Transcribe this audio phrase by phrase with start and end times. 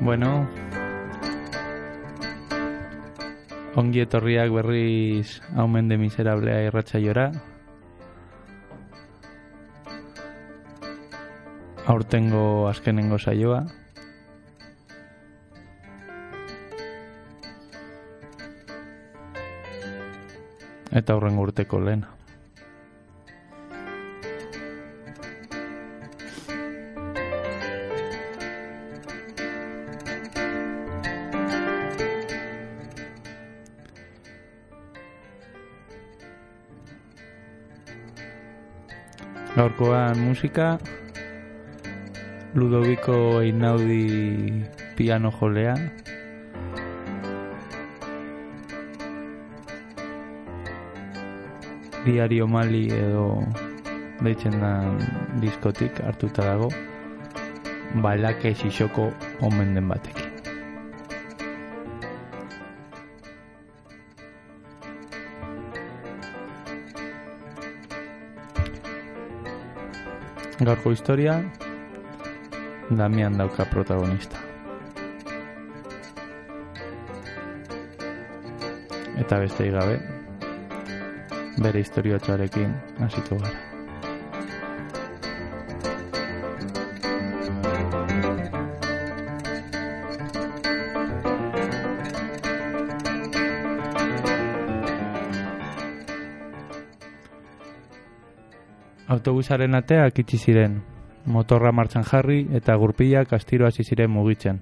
[0.00, 0.48] Bueno,
[3.76, 7.28] ongi etorriak berriz haumen de miserablea irratsaiora.
[11.86, 13.60] Aurtengo azkenengo saioa.
[20.90, 22.16] Eta aurrengo urteko lehena.
[39.54, 40.78] Gaurkoan musika
[42.54, 44.64] Ludovico Einaudi
[44.96, 45.74] piano jolea
[52.04, 53.42] Diario Mali edo
[54.24, 54.70] deitzen da
[55.42, 56.68] diskotik hartuta dago
[58.00, 59.10] Balake Xixoko
[59.44, 60.28] omen den batekin.
[70.60, 71.40] Gaurko historia
[72.90, 74.40] Damian dauka protagonista.
[79.20, 80.09] Eta beste gabe
[81.60, 82.72] Bere historiotxarekin
[83.04, 83.70] hasiko gara
[99.10, 100.76] Autobusaren ateak itxi ziren,
[101.26, 104.60] motorra martxan jarri eta gurpilak astiro hasi ziren mugitzen.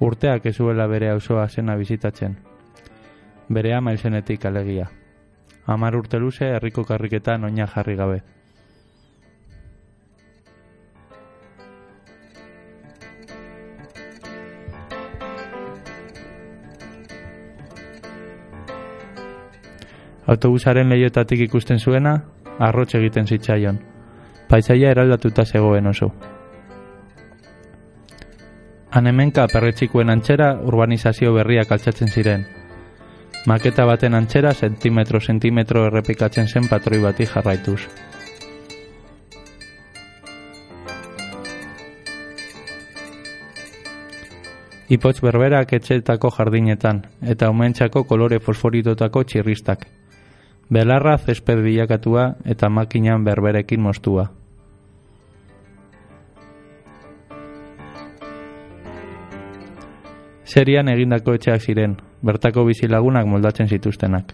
[0.00, 2.36] Urteak ezuela bere auzoa zena bizitatzen.
[3.48, 4.86] Bere ama izenetik alegia.
[5.66, 8.20] Amar urte luze herriko karriketan oina jarri gabe.
[20.26, 22.16] Autobusaren lehiotatik ikusten zuena,
[22.58, 23.78] arrotx egiten zitzaion.
[24.48, 26.10] Paisaia eraldatuta zegoen oso.
[28.90, 32.46] Hanemenka perretxikuen antxera urbanizazio berriak altxatzen ziren.
[33.46, 37.80] Maketa baten antxera sentimetro-sentimetro errepikatzen zen patroi bati jarraituz.
[44.88, 49.86] Ipotz berberak etxetako jardinetan, eta umentxako kolore fosforitotako txirristak,
[50.68, 54.26] Belarra zesped bilakatua eta makinan berberekin mostua.
[60.46, 64.30] Serian egindako etxeak ziren, bertako bizilagunak moldatzen zituztenak.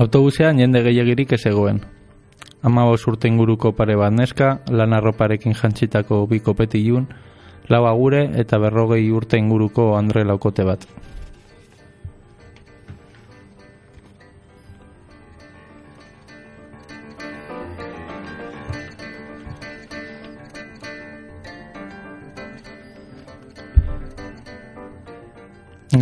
[0.00, 1.82] Autobusean jende gehiagirik ez egoen.
[2.62, 7.06] Ama urte inguruko pare bat neska, lan arroparekin jantzitako bikopetilun,
[7.68, 10.86] lau agure eta berrogei urte inguruko Andre Laukote bat.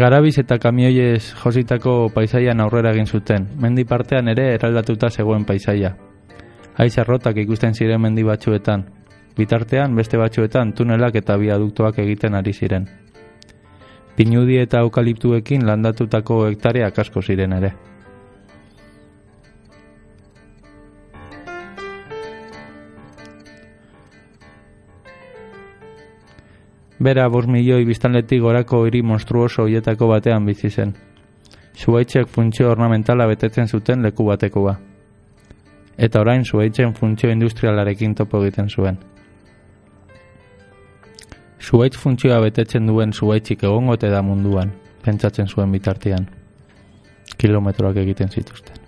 [0.01, 5.91] Garabiz eta kamioiez jositako paisaian aurrera egin zuten, mendi partean ere eraldatuta zegoen paisaia.
[6.81, 8.87] Aiz arrotak ikusten ziren mendi batzuetan,
[9.37, 12.89] bitartean beste batzuetan tunelak eta biaduktoak egiten ari ziren.
[14.17, 17.75] Pinudi eta eukaliptuekin landatutako hektareak asko ziren ere.
[27.01, 30.91] Bera bos milioi biztanletik gorako hiri monstruoso hoietako batean bizi zen.
[31.81, 34.75] Zuaitzek funtzio ornamentala betetzen zuten leku batekoa.
[35.97, 38.99] Eta orain zuaitzen funtzio industrialarekin topo egiten zuen.
[41.61, 44.73] Zuaitz funtzioa betetzen duen zuaitzik egongote da munduan,
[45.05, 46.29] pentsatzen zuen bitartean.
[47.39, 48.80] Kilometroak egiten zituzten.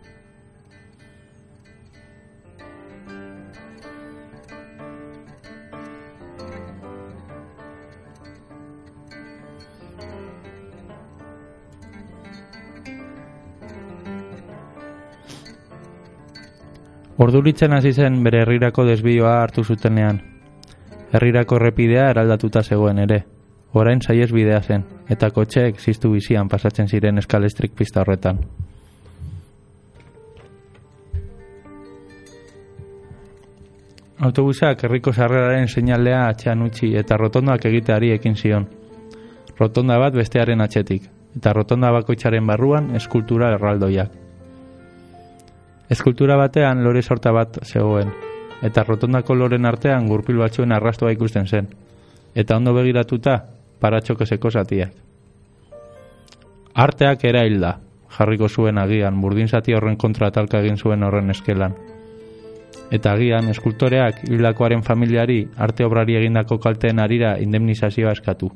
[17.22, 20.16] Orduritzen hasi zen bere herrirako desbioa hartu zutenean,
[21.14, 23.18] herrirako errepidea eraldatuta zegoen ere.
[23.78, 28.40] Orain saiez bidea zen, eta kotxeek ziztu bizian pasatzen ziren eskalestrik pista horretan.
[34.30, 38.66] Autobusak herriko sarreraren seinalea atxean utzi eta rotondak egiteari ekin zion.
[39.60, 41.06] Rotonda bat bestearen atxetik,
[41.38, 44.21] eta rotonda bakoitzaren barruan eskultura erraldoiak.
[45.92, 48.08] Eskultura batean lore sorta bat zegoen,
[48.64, 51.68] eta rotondako loren artean gurpil batzuen arrastoa ikusten zen,
[52.34, 53.34] eta ondo begiratuta
[53.82, 54.94] paratxokezeko zatiak.
[56.86, 57.74] Arteak era hilda,
[58.16, 61.76] jarriko zuen agian, burdin zati horren kontra talka egin zuen horren eskelan.
[62.90, 68.48] Eta agian, eskultoreak hildakoaren familiari arte obrari egindako kalteen arira indemnizazioa eskatu.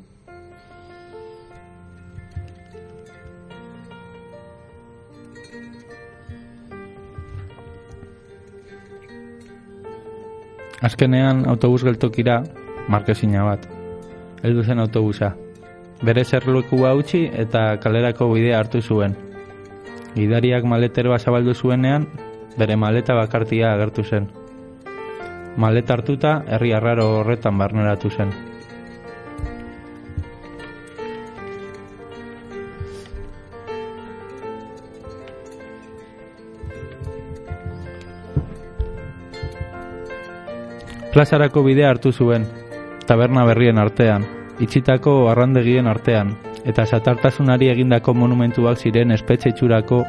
[10.81, 12.43] Azkenean autobus geltokira,
[12.87, 13.63] markezina bat.
[14.43, 15.31] Heldu zen autobusa.
[16.05, 19.15] Bere zerlekua utzi eta kalerako bidea hartu zuen.
[20.13, 22.05] Gidariak maleteroa zabaldu zuenean,
[22.57, 24.29] bere maleta bakartia agertu zen.
[25.57, 28.33] Maleta hartuta, herri arraro horretan barneratu zen.
[41.17, 42.43] Plazarako bidea hartu zuen,
[43.09, 44.21] taberna berrien artean,
[44.61, 50.03] itxitako arrandegien artean, eta satartasunari egindako monumentuak ziren espetxe itxurako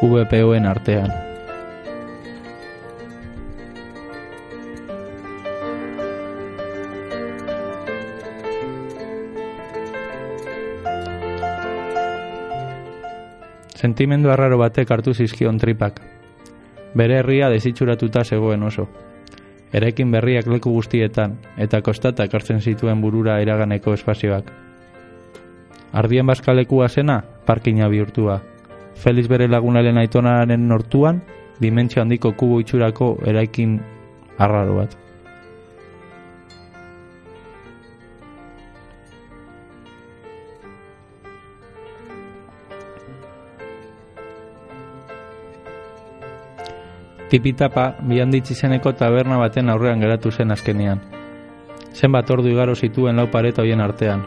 [0.00, 1.12] VPOen artean.
[13.76, 16.00] Sentimendu arraro batek hartu zizkion tripak.
[16.96, 18.88] Bere herria desitxuratuta zegoen oso
[19.74, 24.50] erekin berriak leku guztietan, eta kostatak hartzen zituen burura iraganeko espazioak.
[25.92, 28.40] Ardien baskalekua zena, parkina bihurtua.
[28.94, 31.22] Feliz bere lagunaren aitonaren nortuan,
[31.60, 33.80] dimentsio handiko kubo itxurako eraikin
[34.38, 35.03] arraro bat.
[47.30, 51.00] Tipitapa bihanditzi zeneko taberna baten aurrean geratu zen azkenean.
[51.94, 54.24] Zenbat ordu igaro zituen lau pareta hoien artean.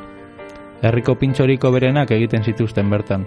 [0.81, 3.25] Herriko pintxoriko berenak egiten zituzten bertan.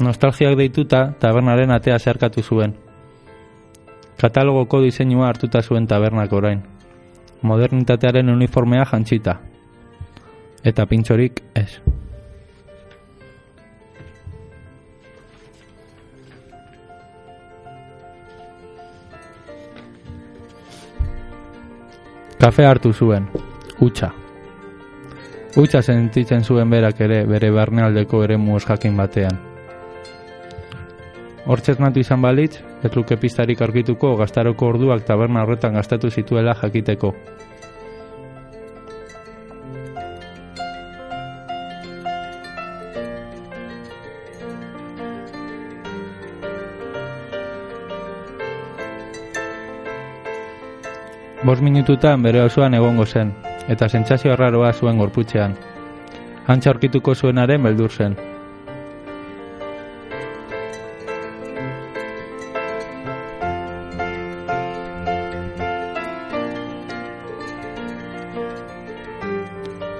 [0.00, 2.72] Nostalgiak deituta tabernaren atea zerkatu zuen.
[4.16, 6.62] Katalogoko diseinua hartuta zuen tabernak orain.
[7.42, 9.38] Modernitatearen uniformea jantzita,
[10.64, 11.80] eta pintxorik ez.
[22.40, 23.26] Kafe hartu zuen,
[23.84, 24.14] utxa.
[25.60, 29.38] Utxa sentitzen zuen berak ere bere barnealdeko ere jakin batean.
[31.46, 37.14] Hortzez natu izan balitz, ez luke pistarik aurkituko gaztaroko orduak taberna horretan gastatu zituela jakiteko.
[51.40, 53.30] Bost minututan bere osoan egongo zen,
[53.72, 55.54] eta sentsazio arraroa zuen gorputzean.
[56.52, 58.16] Antza aurkituko zuenaren beldur zen.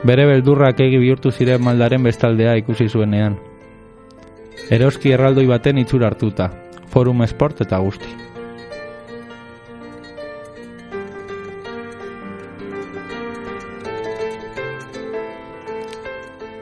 [0.04, 3.40] Bere beldurrak egi bihurtu ziren maldaren bestaldea ikusi zuenean.
[4.68, 6.52] Eroski erraldoi baten itxura hartuta,
[6.92, 8.29] forum esport eta guzti.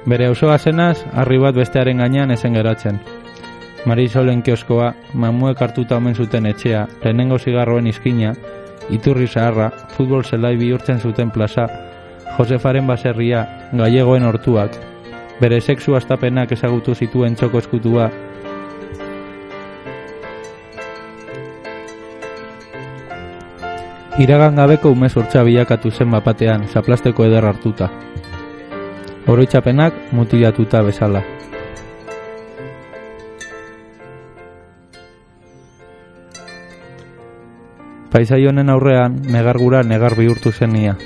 [0.09, 2.97] Bere osoa zenaz, harri bat bestearen gainean ezen geratzen.
[3.85, 8.31] Marisolen kioskoa, mamuek hartuta omen zuten etxea, lehenengo zigarroen izkina,
[8.89, 11.67] iturri zaharra, futbol zelai bihurtzen zuten plaza,
[12.39, 14.81] Josefaren baserria, gallegoen hortuak,
[15.43, 18.09] bere sexu astapenak ezagutu zituen txoko eskutua,
[24.19, 27.91] Iragan gabeko umez bilakatu zen bapatean, zaplasteko eder hartuta
[29.29, 31.23] oroitzapenak mutilatuta bezala.
[38.09, 40.97] Paisai honen aurrean negargura negar bihurtu zenia.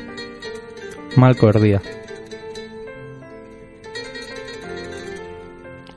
[1.16, 1.80] Malko erdia.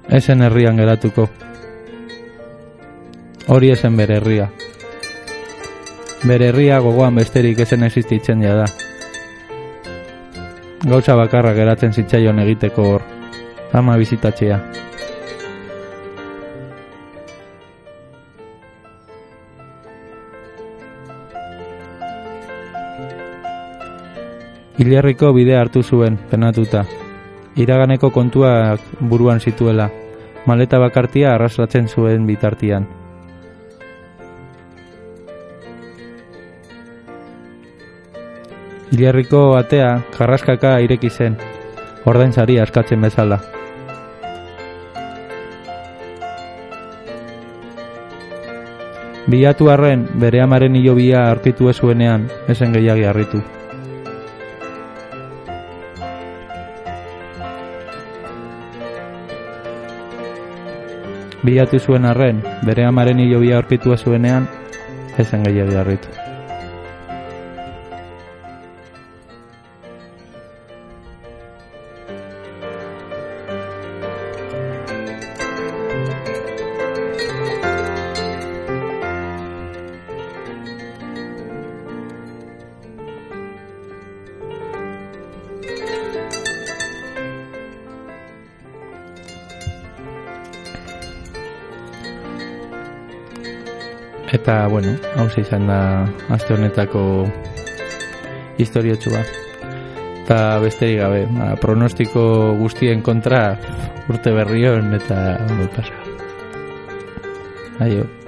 [0.10, 1.28] Esen herrian geratuko.
[3.48, 4.50] Hori esen bere herria.
[6.26, 8.66] Bere herria gogoan besterik esen existitzen da
[10.86, 13.06] gauza bakarra geratzen zitzaion egiteko hor,
[13.74, 14.60] ama bizitatzea.
[24.78, 26.84] Ilerriko bidea hartu zuen, penatuta.
[27.56, 29.88] Iraganeko kontuak buruan zituela,
[30.46, 32.86] maleta bakartia arraslatzen zuen bitartian.
[38.96, 41.34] Ilerriko atea karraskaka ireki zen,
[42.08, 43.42] ordainsari askatzen bezala.
[49.28, 53.42] Bilatu arren, bere amaren hilobia aurkitu ez zuenean, esen gehiagi harritu.
[61.44, 64.48] Bilatu zuen arren, bere amaren hilobia aurkitu ez zuenean,
[65.18, 66.25] esen gehiagi harritu.
[94.34, 95.80] Eta, bueno, hau izan da
[96.34, 97.28] aste honetako
[98.58, 99.22] historiotxua.
[100.26, 102.26] Eta besterik gabe, ba, pronostiko
[102.58, 103.60] guztien kontra
[104.10, 105.94] urte berrion eta ondo pasa.
[107.86, 108.25] Aio.